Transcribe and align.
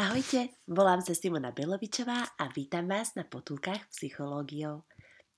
Ahojte, 0.00 0.48
volám 0.64 1.04
sa 1.04 1.12
Simona 1.12 1.52
Belovičová 1.52 2.32
a 2.40 2.48
vítam 2.56 2.88
vás 2.88 3.12
na 3.20 3.28
potulkách 3.28 3.92
psychológiou. 3.92 4.88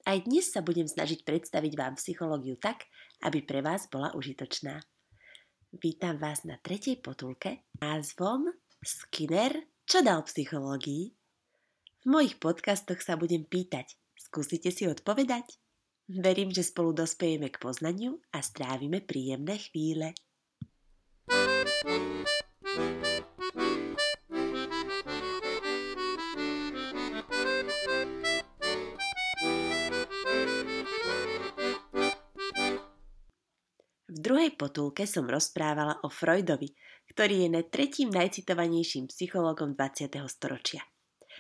Aj 0.07 0.15
dnes 0.23 0.55
sa 0.55 0.63
budem 0.63 0.87
snažiť 0.87 1.27
predstaviť 1.27 1.75
vám 1.75 1.99
psychológiu 1.99 2.55
tak, 2.63 2.87
aby 3.27 3.43
pre 3.43 3.59
vás 3.59 3.91
bola 3.91 4.15
užitočná. 4.15 4.79
Vítam 5.83 6.15
vás 6.23 6.47
na 6.47 6.63
tretej 6.63 7.03
potulke 7.03 7.67
názvom 7.83 8.55
Skinner, 8.87 9.67
čo 9.83 9.99
dal 9.99 10.23
psychológii? 10.31 11.11
V 11.11 12.07
mojich 12.07 12.39
podcastoch 12.39 13.03
sa 13.03 13.19
budem 13.19 13.43
pýtať, 13.43 13.99
skúsite 14.15 14.71
si 14.71 14.87
odpovedať? 14.87 15.59
Verím, 16.07 16.55
že 16.55 16.63
spolu 16.63 16.95
dospejeme 16.95 17.51
k 17.51 17.59
poznaniu 17.59 18.23
a 18.31 18.39
strávime 18.39 19.03
príjemné 19.03 19.59
chvíle. 19.59 20.15
V 34.13 34.21
druhej 34.21 34.53
potulke 34.61 35.09
som 35.09 35.25
rozprávala 35.25 35.97
o 36.05 36.13
Freudovi, 36.13 36.77
ktorý 37.17 37.49
je 37.49 37.49
ne 37.49 37.65
tretím 37.65 38.13
najcitovanejším 38.13 39.09
psychológom 39.09 39.73
20. 39.73 40.13
storočia. 40.29 40.85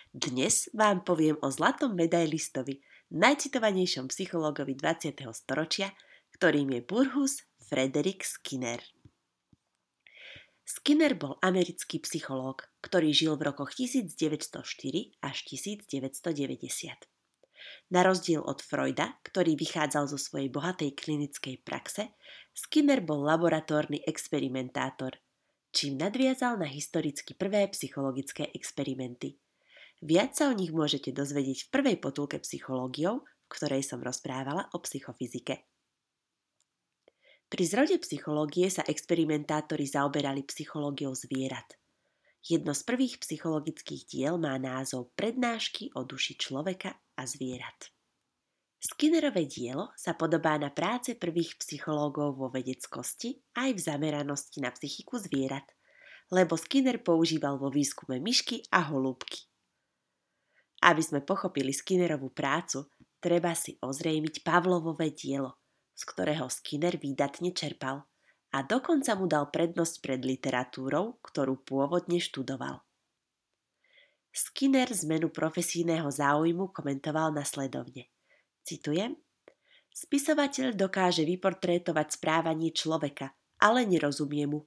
Dnes 0.08 0.72
vám 0.72 1.04
poviem 1.04 1.36
o 1.44 1.52
zlatom 1.52 1.92
medailistovi, 1.92 2.80
najcitovanejšom 3.12 4.08
psychológovi 4.08 4.72
20. 4.72 5.20
storočia, 5.36 5.92
ktorým 6.32 6.72
je 6.72 6.80
Burhus 6.80 7.44
Frederick 7.60 8.24
Skinner. 8.24 8.80
Skinner 10.64 11.12
bol 11.12 11.36
americký 11.44 12.00
psychológ, 12.00 12.72
ktorý 12.80 13.12
žil 13.12 13.36
v 13.36 13.52
rokoch 13.52 13.76
1904 13.76 15.20
až 15.20 15.36
1990. 15.44 17.11
Na 17.92 18.00
rozdiel 18.00 18.40
od 18.40 18.64
Freuda, 18.64 19.20
ktorý 19.20 19.52
vychádzal 19.52 20.08
zo 20.08 20.16
svojej 20.16 20.48
bohatej 20.48 20.96
klinickej 20.96 21.60
praxe, 21.60 22.16
Skinner 22.56 23.04
bol 23.04 23.20
laboratórny 23.20 24.00
experimentátor, 24.08 25.20
čím 25.76 26.00
nadviazal 26.00 26.56
na 26.56 26.64
historicky 26.64 27.36
prvé 27.36 27.68
psychologické 27.76 28.48
experimenty. 28.56 29.36
Viac 30.00 30.32
sa 30.32 30.48
o 30.48 30.56
nich 30.56 30.72
môžete 30.72 31.12
dozvedieť 31.12 31.68
v 31.68 31.70
prvej 31.70 31.96
potulke 32.00 32.40
psychológiou, 32.40 33.28
v 33.28 33.48
ktorej 33.52 33.84
som 33.84 34.00
rozprávala 34.00 34.72
o 34.72 34.80
psychofyzike. 34.80 35.68
Pri 37.52 37.64
zrode 37.68 38.00
psychológie 38.00 38.72
sa 38.72 38.80
experimentátori 38.88 39.84
zaoberali 39.84 40.48
psychológiou 40.48 41.12
zvierat– 41.12 41.76
Jedno 42.42 42.74
z 42.74 42.82
prvých 42.82 43.22
psychologických 43.22 44.02
diel 44.10 44.34
má 44.34 44.58
názov 44.58 45.14
Prednášky 45.14 45.94
o 45.94 46.02
duši 46.02 46.34
človeka 46.34 46.90
a 47.14 47.22
zvierat. 47.22 47.94
Skinnerové 48.82 49.46
dielo 49.46 49.94
sa 49.94 50.18
podobá 50.18 50.58
na 50.58 50.74
práce 50.74 51.14
prvých 51.14 51.54
psychológov 51.62 52.34
vo 52.34 52.50
vedeckosti 52.50 53.38
aj 53.54 53.78
v 53.78 53.80
zameranosti 53.80 54.58
na 54.58 54.74
psychiku 54.74 55.22
zvierat, 55.22 55.70
lebo 56.34 56.58
Skinner 56.58 56.98
používal 56.98 57.62
vo 57.62 57.70
výskume 57.70 58.18
myšky 58.18 58.66
a 58.74 58.90
holúbky. 58.90 59.46
Aby 60.82 60.98
sme 60.98 61.22
pochopili 61.22 61.70
Skinnerovú 61.70 62.34
prácu, 62.34 62.90
treba 63.22 63.54
si 63.54 63.78
ozrejmiť 63.78 64.42
Pavlovové 64.42 65.14
dielo, 65.14 65.62
z 65.94 66.02
ktorého 66.02 66.50
Skinner 66.50 66.98
výdatne 66.98 67.54
čerpal– 67.54 68.02
a 68.52 68.60
dokonca 68.60 69.16
mu 69.16 69.24
dal 69.24 69.48
prednosť 69.48 69.94
pred 70.04 70.20
literatúrou, 70.20 71.18
ktorú 71.24 71.64
pôvodne 71.64 72.20
študoval. 72.20 72.84
Skinner 74.32 74.88
zmenu 74.88 75.28
profesijného 75.28 76.08
záujmu 76.08 76.72
komentoval 76.72 77.36
nasledovne. 77.36 78.08
Citujem. 78.64 79.16
Spisovateľ 79.92 80.72
dokáže 80.72 81.28
vyportrétovať 81.28 82.16
správanie 82.16 82.72
človeka, 82.72 83.36
ale 83.60 83.84
nerozumie 83.84 84.48
mu. 84.48 84.64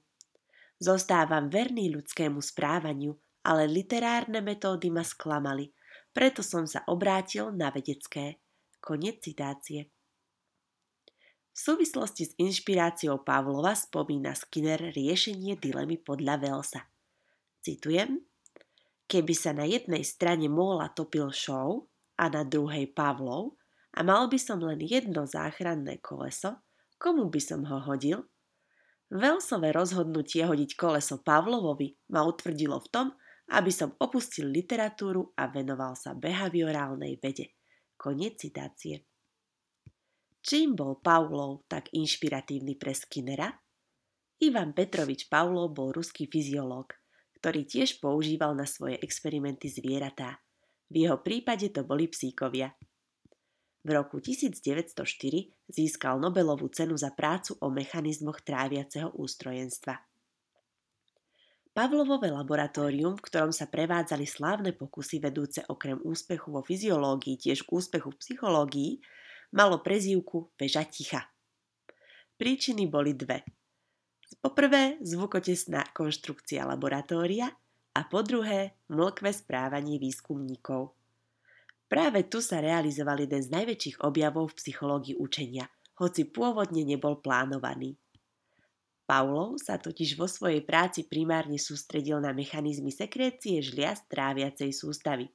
Zostávam 0.78 1.50
verný 1.50 1.90
ľudskému 1.90 2.38
správaniu, 2.38 3.18
ale 3.42 3.66
literárne 3.66 4.38
metódy 4.38 4.90
ma 4.92 5.02
sklamali, 5.02 5.74
preto 6.14 6.46
som 6.46 6.62
sa 6.62 6.86
obrátil 6.86 7.50
na 7.50 7.74
vedecké. 7.74 8.38
Konec 8.78 9.18
citácie. 9.26 9.95
V 11.56 11.72
súvislosti 11.72 12.28
s 12.28 12.36
inšpiráciou 12.36 13.24
Pavlova 13.24 13.72
spomína 13.72 14.36
Skinner 14.36 14.92
riešenie 14.92 15.56
dilemy 15.56 15.96
podľa 15.96 16.36
Velsa. 16.36 16.84
Citujem, 17.64 18.20
keby 19.08 19.32
sa 19.32 19.56
na 19.56 19.64
jednej 19.64 20.04
strane 20.04 20.52
Móla 20.52 20.92
topil 20.92 21.32
show 21.32 21.88
a 22.20 22.28
na 22.28 22.44
druhej 22.44 22.92
Pavlov 22.92 23.56
a 23.96 24.04
mal 24.04 24.28
by 24.28 24.36
som 24.36 24.60
len 24.60 24.84
jedno 24.84 25.24
záchranné 25.24 25.96
koleso, 26.04 26.60
komu 27.00 27.32
by 27.32 27.40
som 27.40 27.64
ho 27.64 27.80
hodil? 27.88 28.28
Velsové 29.08 29.72
rozhodnutie 29.72 30.44
hodiť 30.44 30.76
koleso 30.76 31.24
Pavlovovi 31.24 32.12
ma 32.12 32.20
utvrdilo 32.28 32.84
v 32.84 32.88
tom, 32.92 33.06
aby 33.56 33.72
som 33.72 33.96
opustil 33.96 34.52
literatúru 34.52 35.32
a 35.40 35.48
venoval 35.48 35.96
sa 35.96 36.12
behaviorálnej 36.12 37.16
vede. 37.16 37.56
Koniec 37.96 38.44
citácie. 38.44 39.15
Čím 40.46 40.78
bol 40.78 41.02
Pavlov 41.02 41.66
tak 41.66 41.90
inšpiratívny 41.90 42.78
pre 42.78 42.94
Skinnera? 42.94 43.50
Ivan 44.38 44.78
Petrovič 44.78 45.26
Pavlov 45.26 45.74
bol 45.74 45.90
ruský 45.90 46.30
fyziológ, 46.30 46.94
ktorý 47.42 47.66
tiež 47.66 47.98
používal 47.98 48.54
na 48.54 48.62
svoje 48.62 48.94
experimenty 49.02 49.66
zvieratá. 49.66 50.38
V 50.86 51.02
jeho 51.02 51.18
prípade 51.18 51.74
to 51.74 51.82
boli 51.82 52.06
psíkovia. 52.06 52.78
V 53.82 53.90
roku 53.90 54.22
1904 54.22 54.94
získal 55.66 56.22
Nobelovú 56.22 56.70
cenu 56.70 56.94
za 56.94 57.10
prácu 57.10 57.58
o 57.58 57.66
mechanizmoch 57.66 58.38
tráviaceho 58.46 59.18
ústrojenstva. 59.18 59.98
Pavlovové 61.74 62.30
laboratórium, 62.30 63.18
v 63.18 63.26
ktorom 63.26 63.50
sa 63.50 63.66
prevádzali 63.66 64.22
slávne 64.22 64.70
pokusy 64.78 65.18
vedúce 65.18 65.66
okrem 65.66 65.98
úspechu 66.06 66.54
vo 66.54 66.62
fyziológii 66.62 67.34
tiež 67.34 67.66
k 67.66 67.74
úspechu 67.74 68.14
v 68.14 68.20
psychológii, 68.22 68.92
malo 69.54 69.82
prezývku 69.82 70.54
Veža 70.56 70.86
ticha. 70.86 71.28
Príčiny 72.36 72.90
boli 72.90 73.16
dve. 73.16 73.42
Poprvé 74.42 74.98
zvukotesná 75.00 75.86
konštrukcia 75.94 76.66
laboratória 76.66 77.48
a 77.96 78.00
po 78.04 78.20
druhé 78.20 78.76
mlkvé 78.92 79.32
správanie 79.32 79.96
výskumníkov. 79.96 80.92
Práve 81.86 82.26
tu 82.26 82.42
sa 82.42 82.58
realizoval 82.58 83.22
jeden 83.22 83.38
z 83.40 83.48
najväčších 83.54 84.02
objavov 84.02 84.52
v 84.52 84.58
psychológii 84.58 85.16
učenia, 85.16 85.70
hoci 86.02 86.26
pôvodne 86.26 86.82
nebol 86.82 87.22
plánovaný. 87.22 87.94
Paulov 89.06 89.62
sa 89.62 89.78
totiž 89.78 90.18
vo 90.18 90.26
svojej 90.26 90.66
práci 90.66 91.06
primárne 91.06 91.62
sústredil 91.62 92.18
na 92.18 92.34
mechanizmy 92.34 92.90
sekrécie 92.90 93.62
žliaz 93.62 94.02
tráviacej 94.10 94.74
sústavy. 94.74 95.30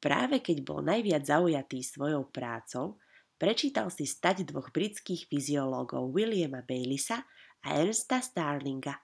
Práve 0.00 0.40
keď 0.40 0.64
bol 0.64 0.80
najviac 0.80 1.28
zaujatý 1.28 1.84
svojou 1.84 2.32
prácou, 2.32 2.96
Prečítal 3.38 3.94
si 3.94 4.02
stať 4.02 4.50
dvoch 4.50 4.74
britských 4.74 5.30
fyziológov 5.30 6.10
Williama 6.10 6.66
Bailisa 6.66 7.22
a 7.62 7.78
Ernsta 7.78 8.18
Starlinga 8.18 8.98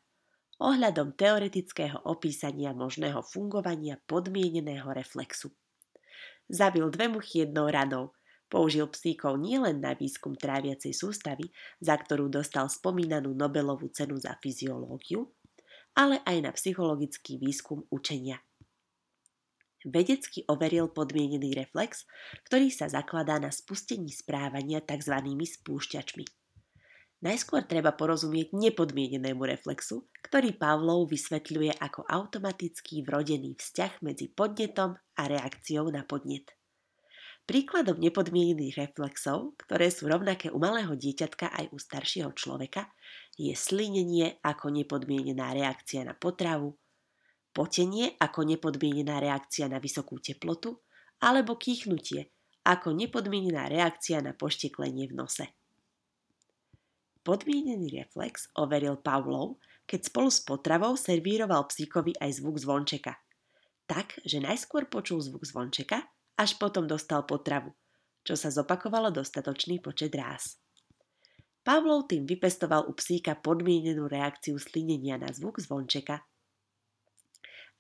ohľadom 0.62 1.19
teoretického 1.19 2.06
opísania 2.06 2.71
možného 2.71 3.22
fungovania 3.27 3.99
podmieneného 4.06 4.87
reflexu. 4.95 5.50
Zabil 6.47 6.87
dve 6.93 7.11
muchy 7.11 7.43
jednou 7.43 7.67
ranou, 7.67 8.15
použil 8.47 8.87
psíkov 8.93 9.41
nielen 9.41 9.83
na 9.83 9.97
výskum 9.97 10.37
tráviacej 10.37 10.93
sústavy, 10.95 11.51
za 11.81 11.97
ktorú 11.99 12.31
dostal 12.31 12.71
spomínanú 12.71 13.34
Nobelovú 13.34 13.91
cenu 13.91 14.21
za 14.21 14.37
fyziológiu, 14.39 15.33
ale 15.97 16.21
aj 16.22 16.37
na 16.43 16.51
psychologický 16.55 17.41
výskum 17.41 17.87
učenia 17.91 18.39
vedecky 19.86 20.42
overil 20.48 20.91
podmienený 20.91 21.54
reflex, 21.54 22.09
ktorý 22.48 22.72
sa 22.72 22.89
zakladá 22.91 23.39
na 23.39 23.53
spustení 23.53 24.10
správania 24.10 24.81
tzv. 24.83 25.15
spúšťačmi. 25.25 26.25
Najskôr 27.25 27.65
treba 27.65 27.97
porozumieť 27.97 28.53
nepodmienenému 28.53 29.48
reflexu, 29.48 30.04
ktorý 30.21 30.60
Pavlov 30.60 31.09
vysvetľuje 31.09 31.81
ako 31.81 32.04
automatický 32.04 33.01
vrodený 33.01 33.57
vzťah 33.57 34.04
medzi 34.04 34.28
podnetom 34.28 34.92
a 35.16 35.22
reakciou 35.25 35.89
na 35.89 36.04
podnet. 36.04 36.53
Príkladom 37.48 37.97
nepodmienených 37.97 38.77
reflexov, 38.77 39.57
ktoré 39.57 39.89
sú 39.89 40.09
rovnaké 40.09 40.53
u 40.53 40.60
malého 40.60 40.92
dieťatka 40.97 41.48
aj 41.53 41.72
u 41.72 41.78
staršieho 41.81 42.33
človeka, 42.36 42.92
je 43.41 43.57
slinenie 43.57 44.41
ako 44.45 44.72
nepodmienená 44.72 45.57
reakcia 45.57 46.04
na 46.04 46.13
potravu, 46.13 46.77
potenie 47.54 48.18
ako 48.18 48.42
nepodmienená 48.42 49.22
reakcia 49.22 49.71
na 49.71 49.78
vysokú 49.78 50.18
teplotu 50.18 50.83
alebo 51.22 51.54
kýchnutie 51.54 52.28
ako 52.66 52.92
nepodmienená 52.92 53.71
reakcia 53.71 54.18
na 54.18 54.34
pošteklenie 54.34 55.06
v 55.09 55.15
nose. 55.15 55.47
Podmienený 57.24 58.04
reflex 58.04 58.53
overil 58.59 59.01
Pavlov 59.01 59.56
keď 59.84 60.01
spolu 60.09 60.30
s 60.33 60.41
potravou 60.41 60.97
servíroval 60.97 61.68
psíkovi 61.68 62.16
aj 62.16 62.41
zvuk 62.41 62.56
zvončeka. 62.56 63.21
Tak, 63.84 64.24
že 64.24 64.41
najskôr 64.41 64.89
počul 64.89 65.21
zvuk 65.21 65.45
zvončeka, 65.45 66.00
až 66.41 66.57
potom 66.57 66.89
dostal 66.89 67.28
potravu, 67.28 67.77
čo 68.24 68.33
sa 68.34 68.48
zopakovalo 68.48 69.12
dostatočný 69.12 69.84
počet 69.84 70.16
ráz. 70.16 70.57
Pavlov 71.65 72.09
tým 72.09 72.28
vypestoval 72.28 72.89
u 72.89 72.92
psíka 72.97 73.36
podmienenú 73.36 74.09
reakciu 74.09 74.57
slinenia 74.57 75.21
na 75.21 75.33
zvuk 75.33 75.60
zvončeka. 75.60 76.24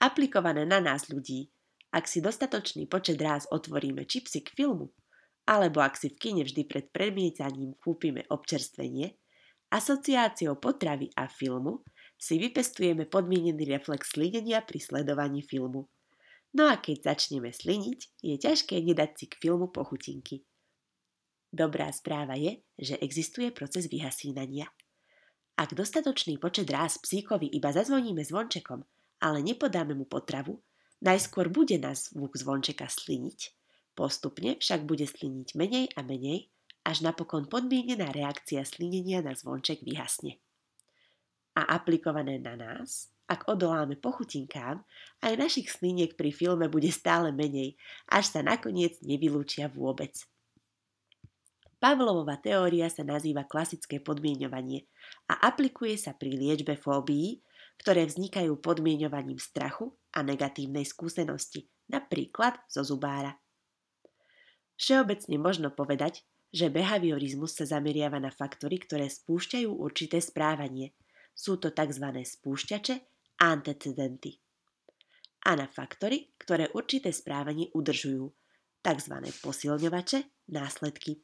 Aplikované 0.02 0.66
na 0.66 0.78
nás 0.82 1.10
ľudí, 1.10 1.50
ak 1.94 2.10
si 2.10 2.18
dostatočný 2.18 2.90
počet 2.90 3.22
ráz 3.22 3.46
otvoríme 3.50 4.02
čipsy 4.02 4.42
k 4.42 4.50
filmu, 4.54 4.90
alebo 5.46 5.78
ak 5.78 5.94
si 5.94 6.10
v 6.10 6.18
kine 6.18 6.42
vždy 6.42 6.66
pred 6.66 6.90
premietaním 6.90 7.78
kúpime 7.78 8.26
občerstvenie, 8.26 9.14
asociáciou 9.70 10.58
potravy 10.58 11.12
a 11.14 11.30
filmu 11.30 11.86
si 12.18 12.38
vypestujeme 12.40 13.06
podmienený 13.06 13.66
reflex 13.68 14.16
slinenia 14.16 14.62
pri 14.62 14.78
sledovaní 14.80 15.42
filmu. 15.42 15.86
No 16.54 16.70
a 16.70 16.78
keď 16.78 17.14
začneme 17.14 17.50
sliniť, 17.50 18.22
je 18.22 18.34
ťažké 18.38 18.78
nedať 18.78 19.10
si 19.18 19.26
k 19.26 19.38
filmu 19.42 19.70
pochutinky. 19.70 20.46
Dobrá 21.50 21.90
správa 21.90 22.34
je, 22.34 22.62
že 22.78 22.98
existuje 22.98 23.50
proces 23.54 23.86
vyhasínania. 23.86 24.70
Ak 25.54 25.74
dostatočný 25.74 26.38
počet 26.42 26.66
ráz 26.66 26.98
psíkovi 26.98 27.46
iba 27.54 27.70
zazvoníme 27.70 28.26
zvončekom, 28.26 28.82
ale 29.24 29.40
nepodáme 29.40 29.96
mu 29.96 30.04
potravu, 30.04 30.60
najskôr 31.00 31.48
bude 31.48 31.80
nás 31.80 32.12
zvuk 32.12 32.36
zvončeka 32.36 32.84
sliniť, 32.84 33.56
postupne 33.96 34.60
však 34.60 34.84
bude 34.84 35.08
sliniť 35.08 35.56
menej 35.56 35.88
a 35.96 36.04
menej, 36.04 36.52
až 36.84 37.00
napokon 37.00 37.48
podmienená 37.48 38.12
reakcia 38.12 38.60
slinenia 38.68 39.24
na 39.24 39.32
zvonček 39.32 39.80
vyhasne. 39.80 40.36
A 41.56 41.80
aplikované 41.80 42.36
na 42.36 42.60
nás, 42.60 43.08
ak 43.24 43.48
odoláme 43.48 43.96
pochutinkám, 43.96 44.84
aj 45.24 45.32
našich 45.40 45.72
sliniek 45.72 46.12
pri 46.12 46.28
filme 46.28 46.68
bude 46.68 46.92
stále 46.92 47.32
menej, 47.32 47.80
až 48.12 48.36
sa 48.36 48.40
nakoniec 48.44 49.00
nevylúčia 49.00 49.72
vôbec. 49.72 50.12
Pavlovova 51.80 52.36
teória 52.36 52.92
sa 52.92 53.00
nazýva 53.04 53.48
klasické 53.48 54.00
podmienovanie 54.00 54.84
a 55.28 55.48
aplikuje 55.48 55.96
sa 55.96 56.12
pri 56.12 56.36
liečbe 56.36 56.76
fóbií, 56.76 57.40
ktoré 57.80 58.06
vznikajú 58.06 58.58
podmienovaním 58.62 59.38
strachu 59.38 59.92
a 60.14 60.22
negatívnej 60.22 60.86
skúsenosti, 60.86 61.66
napríklad 61.90 62.56
zo 62.70 62.86
zubára. 62.86 63.36
Všeobecne 64.74 65.36
možno 65.38 65.68
povedať, 65.70 66.26
že 66.54 66.70
behaviorizmus 66.70 67.58
sa 67.58 67.66
zameriava 67.66 68.22
na 68.22 68.30
faktory, 68.30 68.78
ktoré 68.78 69.10
spúšťajú 69.10 69.70
určité 69.74 70.22
správanie. 70.22 70.94
Sú 71.34 71.58
to 71.58 71.74
tzv. 71.74 72.06
spúšťače 72.22 72.94
a 73.42 73.44
antecedenty. 73.50 74.38
A 75.44 75.58
na 75.58 75.66
faktory, 75.66 76.30
ktoré 76.38 76.70
určité 76.72 77.10
správanie 77.10 77.74
udržujú, 77.74 78.30
tzv. 78.80 79.14
posilňovače, 79.42 80.46
následky. 80.54 81.20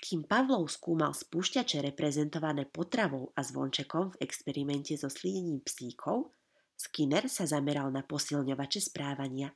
Kým 0.00 0.24
Pavlov 0.24 0.72
skúmal 0.72 1.12
spúšťače 1.12 1.84
reprezentované 1.92 2.64
potravou 2.64 3.36
a 3.36 3.44
zvončekom 3.44 4.16
v 4.16 4.20
experimente 4.24 4.96
so 4.96 5.12
slínením 5.12 5.60
psíkov, 5.60 6.32
Skinner 6.72 7.28
sa 7.28 7.44
zameral 7.44 7.92
na 7.92 8.00
posilňovače 8.00 8.80
správania. 8.80 9.52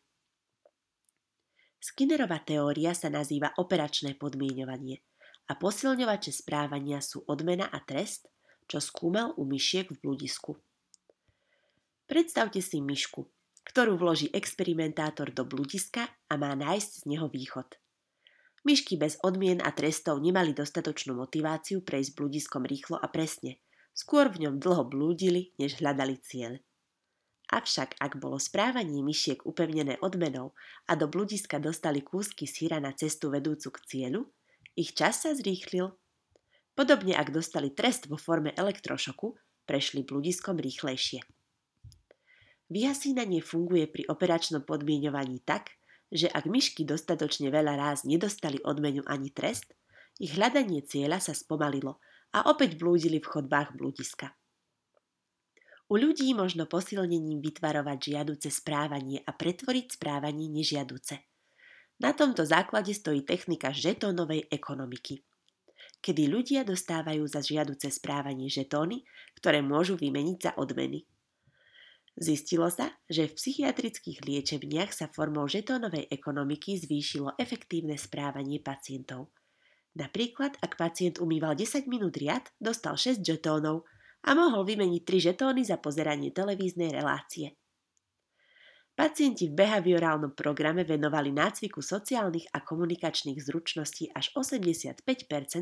Skinnerová 1.81 2.44
teória 2.44 2.93
sa 2.93 3.08
nazýva 3.08 3.56
operačné 3.56 4.20
podmienovanie 4.20 5.00
a 5.49 5.56
posilňovače 5.56 6.29
správania 6.29 7.00
sú 7.00 7.25
odmena 7.25 7.64
a 7.73 7.81
trest, 7.81 8.29
čo 8.69 8.85
skúmal 8.85 9.32
u 9.41 9.49
myšiek 9.49 9.88
v 9.88 10.00
bludisku. 10.00 10.61
Predstavte 12.05 12.61
si 12.61 12.85
myšku, 12.85 13.25
ktorú 13.64 13.96
vloží 13.96 14.29
experimentátor 14.29 15.32
do 15.32 15.49
bludiska 15.49 16.05
a 16.29 16.37
má 16.37 16.52
nájsť 16.52 16.91
z 17.00 17.05
neho 17.08 17.32
východ– 17.32 17.73
Myšky 18.64 18.96
bez 18.96 19.20
odmien 19.20 19.61
a 19.61 19.69
trestov 19.76 20.25
nemali 20.25 20.56
dostatočnú 20.56 21.12
motiváciu 21.20 21.84
prejsť 21.84 22.11
bludiskom 22.16 22.64
rýchlo 22.64 22.96
a 22.96 23.12
presne. 23.12 23.61
Skôr 23.93 24.32
v 24.32 24.49
ňom 24.49 24.56
dlho 24.56 24.88
blúdili, 24.88 25.52
než 25.61 25.84
hľadali 25.84 26.16
cieľ. 26.25 26.56
Avšak 27.52 28.00
ak 28.00 28.16
bolo 28.16 28.40
správanie 28.40 29.05
myšiek 29.05 29.44
upevnené 29.44 30.00
odmenou 30.00 30.56
a 30.88 30.96
do 30.96 31.05
bludiska 31.12 31.61
dostali 31.61 32.00
kúsky 32.00 32.49
síra 32.49 32.81
na 32.81 32.96
cestu 32.96 33.28
vedúcu 33.28 33.69
k 33.69 33.78
cieľu, 33.84 34.32
ich 34.75 34.96
čas 34.96 35.28
sa 35.28 35.37
zrýchlil. 35.37 35.93
Podobne 36.72 37.14
ak 37.14 37.37
dostali 37.37 37.69
trest 37.70 38.08
vo 38.08 38.17
forme 38.17 38.56
elektrošoku, 38.56 39.37
prešli 39.69 40.08
bludiskom 40.08 40.56
rýchlejšie. 40.56 41.20
Vyhasínanie 42.72 43.44
funguje 43.44 43.87
pri 43.93 44.08
operačnom 44.08 44.64
podmienovaní 44.64 45.44
tak, 45.44 45.76
že 46.12 46.28
ak 46.28 46.44
myšky 46.48 46.84
dostatočne 46.84 47.48
veľa 47.48 47.78
ráz 47.78 48.04
nedostali 48.08 48.60
odmenu 48.64 49.04
ani 49.08 49.30
trest, 49.30 49.72
ich 50.20 50.34
hľadanie 50.34 50.84
cieľa 50.84 51.22
sa 51.22 51.32
spomalilo 51.36 52.02
a 52.34 52.50
opäť 52.50 52.78
blúdili 52.78 53.22
v 53.22 53.30
chodbách 53.30 53.74
blúdiska. 53.74 54.32
U 55.88 56.00
ľudí 56.00 56.32
možno 56.32 56.64
posilnením 56.64 57.44
vytvarovať 57.44 57.98
žiaduce 58.00 58.48
správanie 58.48 59.20
a 59.20 59.30
pretvoriť 59.36 60.00
správanie 60.00 60.48
nežiaduce. 60.48 61.20
Na 62.00 62.16
tomto 62.16 62.42
základe 62.42 62.90
stojí 62.96 63.22
technika 63.22 63.70
žetónovej 63.70 64.48
ekonomiky 64.50 65.22
kedy 66.04 66.28
ľudia 66.28 66.68
dostávajú 66.68 67.24
za 67.24 67.40
žiaduce 67.40 67.88
správanie 67.88 68.52
žetóny, 68.52 69.08
ktoré 69.40 69.64
môžu 69.64 69.96
vymeniť 69.96 70.36
za 70.36 70.52
odmeny. 70.60 71.08
Zistilo 72.14 72.70
sa, 72.70 72.94
že 73.11 73.26
v 73.26 73.34
psychiatrických 73.34 74.22
liečebniach 74.22 74.94
sa 74.94 75.11
formou 75.11 75.50
žetónovej 75.50 76.06
ekonomiky 76.14 76.78
zvýšilo 76.78 77.34
efektívne 77.43 77.99
správanie 77.99 78.62
pacientov. 78.62 79.34
Napríklad, 79.99 80.55
ak 80.62 80.78
pacient 80.78 81.19
umýval 81.19 81.58
10 81.58 81.90
minút 81.90 82.14
riad, 82.14 82.46
dostal 82.62 82.94
6 82.94 83.19
žetónov 83.19 83.82
a 84.22 84.31
mohol 84.38 84.62
vymeniť 84.62 85.02
3 85.02 85.26
žetóny 85.34 85.66
za 85.66 85.78
pozeranie 85.82 86.31
televíznej 86.31 86.94
relácie. 86.94 87.58
Pacienti 88.94 89.50
v 89.50 89.58
behaviorálnom 89.58 90.38
programe 90.38 90.87
venovali 90.87 91.34
nácviku 91.34 91.82
sociálnych 91.82 92.46
a 92.55 92.62
komunikačných 92.62 93.43
zručností 93.43 94.14
až 94.14 94.31
85% 94.38 95.02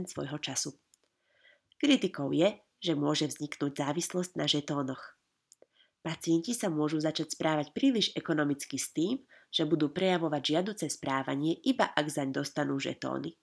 svojho 0.04 0.36
času. 0.36 0.76
Kritikou 1.80 2.28
je, 2.36 2.60
že 2.76 2.92
môže 2.92 3.32
vzniknúť 3.32 3.72
závislosť 3.72 4.32
na 4.36 4.44
žetónoch. 4.44 5.21
Pacienti 6.02 6.50
sa 6.50 6.66
môžu 6.66 6.98
začať 6.98 7.38
správať 7.38 7.70
príliš 7.70 8.10
ekonomicky 8.18 8.74
s 8.74 8.90
tým, 8.90 9.22
že 9.54 9.62
budú 9.62 9.94
prejavovať 9.94 10.42
žiaduce 10.42 10.90
správanie 10.90 11.62
iba 11.62 11.86
ak 11.94 12.06
zaň 12.10 12.42
dostanú 12.42 12.74
žetóny. 12.82 13.38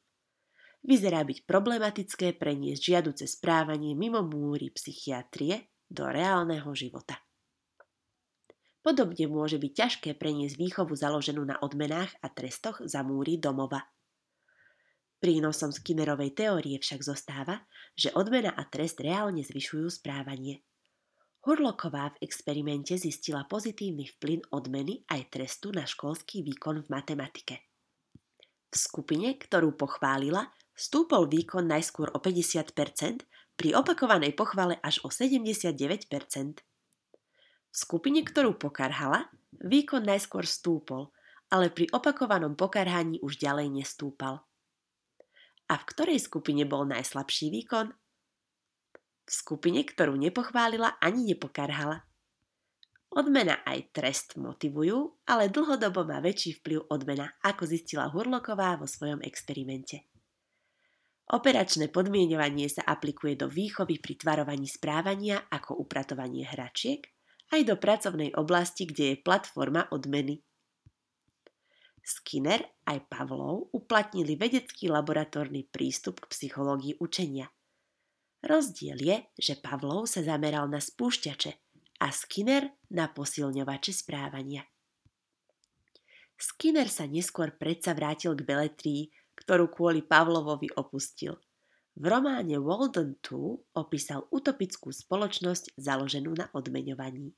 Vyzerá 0.83 1.23
byť 1.23 1.47
problematické 1.47 2.35
preniesť 2.35 2.81
žiaduce 2.83 3.25
správanie 3.31 3.95
mimo 3.95 4.19
múry 4.27 4.75
psychiatrie 4.75 5.71
do 5.87 6.03
reálneho 6.11 6.67
života. 6.75 7.23
Podobne 8.83 9.27
môže 9.31 9.55
byť 9.55 9.71
ťažké 9.75 10.09
preniesť 10.19 10.55
výchovu 10.59 10.95
založenú 10.99 11.47
na 11.47 11.59
odmenách 11.63 12.11
a 12.19 12.27
trestoch 12.27 12.83
za 12.83 13.07
múry 13.07 13.39
domova. 13.39 13.87
Prínosom 15.19 15.71
Skinnerovej 15.71 16.31
teórie 16.35 16.79
však 16.79 17.03
zostáva, 17.03 17.63
že 17.95 18.11
odmena 18.15 18.51
a 18.55 18.63
trest 18.67 18.99
reálne 18.99 19.47
zvyšujú 19.47 19.87
správanie– 19.87 20.59
Hurloková 21.39 22.11
v 22.15 22.27
experimente 22.27 22.99
zistila 22.99 23.47
pozitívny 23.47 24.11
vplyv 24.17 24.51
odmeny 24.51 25.07
aj 25.07 25.31
trestu 25.31 25.71
na 25.71 25.87
školský 25.87 26.43
výkon 26.43 26.83
v 26.83 26.87
matematike. 26.91 27.55
V 28.69 28.75
skupine, 28.75 29.39
ktorú 29.39 29.73
pochválila, 29.79 30.51
stúpol 30.75 31.31
výkon 31.31 31.63
najskôr 31.63 32.11
o 32.11 32.19
50%, 32.19 33.23
pri 33.59 33.75
opakovanej 33.75 34.35
pochvale 34.39 34.79
až 34.79 35.03
o 35.03 35.11
79%. 35.11 36.07
V 37.69 37.75
skupine, 37.75 38.23
ktorú 38.23 38.55
pokarhala, 38.55 39.27
výkon 39.59 40.07
najskôr 40.07 40.47
stúpol, 40.47 41.11
ale 41.51 41.67
pri 41.67 41.91
opakovanom 41.91 42.55
pokarhaní 42.55 43.19
už 43.19 43.35
ďalej 43.35 43.67
nestúpal. 43.73 44.47
A 45.69 45.73
v 45.75 45.83
ktorej 45.91 46.19
skupine 46.23 46.63
bol 46.63 46.87
najslabší 46.87 47.51
výkon? 47.51 47.91
V 49.29 49.33
skupine, 49.37 49.85
ktorú 49.85 50.17
nepochválila 50.17 50.97
ani 50.97 51.37
nepokarhala. 51.37 52.01
Odmena 53.13 53.61
aj 53.61 53.93
trest 53.93 54.37
motivujú, 54.37 55.21
ale 55.29 55.49
dlhodobo 55.49 56.05
má 56.05 56.17
väčší 56.21 56.61
vplyv 56.61 56.89
odmena, 56.89 57.37
ako 57.45 57.69
zistila 57.69 58.09
Hurloková 58.09 58.77
vo 58.77 58.89
svojom 58.89 59.21
experimente. 59.21 60.09
Operačné 61.29 61.93
podmienovanie 61.93 62.65
sa 62.73 62.81
aplikuje 62.89 63.37
do 63.37 63.45
výchovy 63.45 64.01
pri 64.01 64.17
tvarovaní 64.17 64.65
správania 64.65 65.45
ako 65.45 65.77
upratovanie 65.77 66.45
hračiek, 66.45 67.05
aj 67.53 67.61
do 67.65 67.77
pracovnej 67.77 68.33
oblasti, 68.33 68.89
kde 68.89 69.13
je 69.13 69.21
platforma 69.21 69.89
odmeny. 69.93 70.41
Skinner 72.01 72.61
aj 72.89 73.05
Pavlov 73.09 73.69
uplatnili 73.73 74.33
vedecký 74.33 74.89
laboratórny 74.89 75.69
prístup 75.69 76.25
k 76.25 76.33
psychológii 76.33 76.97
učenia– 76.97 77.49
Rozdiel 78.39 78.99
je, 79.03 79.17
že 79.35 79.59
Pavlov 79.59 80.07
sa 80.07 80.23
zameral 80.23 80.71
na 80.71 80.79
spúšťače 80.79 81.51
a 81.99 82.07
Skinner 82.15 82.71
na 82.95 83.11
posilňovače 83.11 83.91
správania. 83.91 84.63
Skinner 86.39 86.87
sa 86.87 87.03
neskôr 87.03 87.51
predsa 87.59 87.91
vrátil 87.91 88.31
k 88.39 88.47
beletrii, 88.47 89.03
ktorú 89.35 89.67
kvôli 89.67 89.99
Pavlovovi 90.07 90.71
opustil. 90.79 91.35
V 91.99 92.07
románe 92.07 92.55
Walden 92.63 93.19
2 93.19 93.75
opísal 93.75 94.23
utopickú 94.31 94.95
spoločnosť 94.95 95.75
založenú 95.75 96.31
na 96.31 96.47
odmeňovaní. 96.55 97.35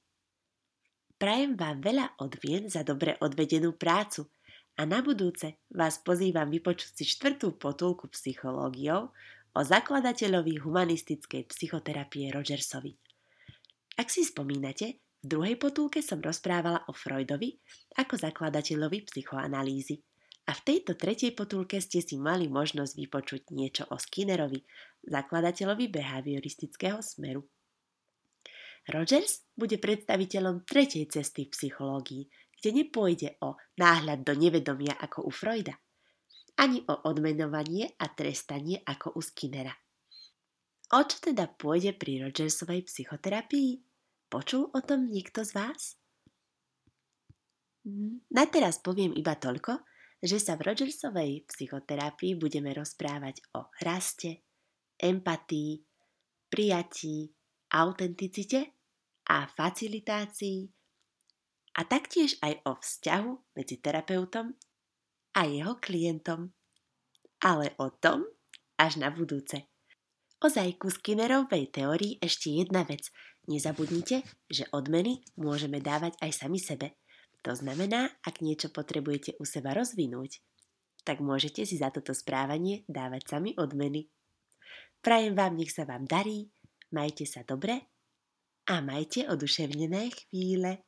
Prajem 1.18 1.58
vám 1.58 1.82
veľa 1.82 2.14
odmien 2.22 2.70
za 2.70 2.86
dobre 2.86 3.18
odvedenú 3.22 3.74
prácu 3.74 4.30
a 4.78 4.86
na 4.86 5.02
budúce 5.02 5.58
vás 5.74 5.98
pozývam 6.02 6.50
vypočuť 6.54 6.94
si 6.94 7.06
štvrtú 7.10 7.58
potulku 7.58 8.06
psychológiou 8.14 9.10
o 9.52 9.60
zakladateľovi 9.60 10.64
humanistickej 10.64 11.52
psychoterapie 11.52 12.32
Rogersovi. 12.32 12.96
Ak 14.00 14.08
si 14.08 14.24
spomínate, 14.24 15.04
v 15.22 15.26
druhej 15.28 15.60
potulke 15.60 16.02
som 16.02 16.18
rozprávala 16.18 16.88
o 16.90 16.96
Freudovi 16.96 17.60
ako 18.00 18.18
zakladateľovi 18.18 19.06
psychoanalýzy. 19.06 20.02
A 20.50 20.58
v 20.58 20.62
tejto 20.66 20.98
tretej 20.98 21.38
potulke 21.38 21.78
ste 21.78 22.02
si 22.02 22.18
mali 22.18 22.50
možnosť 22.50 22.98
vypočuť 22.98 23.42
niečo 23.54 23.86
o 23.94 24.02
Skinnerovi, 24.02 24.66
zakladateľovi 25.06 25.86
behavioristického 25.94 26.98
smeru. 27.06 27.46
Rogers 28.90 29.46
bude 29.54 29.78
predstaviteľom 29.78 30.66
tretej 30.66 31.06
cesty 31.14 31.46
v 31.46 31.54
psychológii, 31.54 32.24
kde 32.58 32.70
nepôjde 32.82 33.30
o 33.46 33.62
náhľad 33.78 34.26
do 34.26 34.34
nevedomia 34.34 34.98
ako 34.98 35.30
u 35.30 35.32
Freuda, 35.34 35.78
ani 36.58 36.84
o 36.88 37.08
odmenovanie 37.08 37.96
a 38.00 38.12
trestanie 38.12 38.82
ako 38.84 39.16
u 39.16 39.22
Skinnera. 39.22 39.74
O 40.92 41.00
čo 41.08 41.24
teda 41.24 41.48
pôjde 41.48 41.96
pri 41.96 42.28
Rogersovej 42.28 42.84
psychoterapii? 42.84 43.80
Počul 44.28 44.68
o 44.72 44.80
tom 44.84 45.08
niekto 45.08 45.48
z 45.48 45.52
vás? 45.56 45.96
Mhm. 47.88 48.28
Na 48.36 48.46
teraz 48.52 48.84
poviem 48.84 49.16
iba 49.16 49.40
toľko, 49.40 49.82
že 50.22 50.38
sa 50.38 50.54
v 50.54 50.70
Rogersovej 50.70 51.50
psychoterapii 51.50 52.38
budeme 52.38 52.76
rozprávať 52.78 53.42
o 53.58 53.74
raste, 53.82 54.46
empatii, 55.02 55.82
prijatí, 56.46 57.34
autenticite 57.74 58.78
a 59.32 59.50
facilitácii 59.50 60.70
a 61.72 61.82
taktiež 61.88 62.36
aj 62.44 62.54
o 62.68 62.72
vzťahu 62.78 63.32
medzi 63.56 63.80
terapeutom 63.80 64.54
a 65.36 65.48
jeho 65.48 65.80
klientom. 65.80 66.52
Ale 67.42 67.74
o 67.82 67.90
tom 67.90 68.28
až 68.78 69.02
na 69.02 69.10
budúce. 69.10 69.66
Ozaj 70.42 70.82
ku 70.82 70.90
Skinnerovej 70.90 71.70
teórii 71.70 72.18
ešte 72.18 72.50
jedna 72.50 72.82
vec. 72.82 73.14
Nezabudnite, 73.46 74.26
že 74.50 74.66
odmeny 74.74 75.22
môžeme 75.38 75.82
dávať 75.82 76.18
aj 76.22 76.32
sami 76.34 76.58
sebe. 76.58 76.98
To 77.42 77.58
znamená, 77.58 78.10
ak 78.22 78.42
niečo 78.42 78.70
potrebujete 78.70 79.38
u 79.42 79.46
seba 79.46 79.74
rozvinúť, 79.74 80.42
tak 81.02 81.22
môžete 81.22 81.66
si 81.66 81.82
za 81.82 81.90
toto 81.90 82.14
správanie 82.14 82.86
dávať 82.86 83.38
sami 83.38 83.58
odmeny. 83.58 84.10
Prajem 85.02 85.34
vám, 85.34 85.58
nech 85.58 85.74
sa 85.74 85.90
vám 85.90 86.06
darí, 86.06 86.54
majte 86.94 87.26
sa 87.26 87.42
dobre 87.42 87.90
a 88.70 88.78
majte 88.86 89.26
oduševnené 89.26 90.14
chvíle. 90.14 90.86